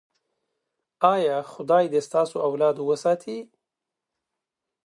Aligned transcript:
ایا 1.13 1.37
خدای 1.51 1.85
دې 1.93 2.01
ستاسو 2.07 2.37
اولاد 2.47 2.75
وساتي؟ 2.87 3.37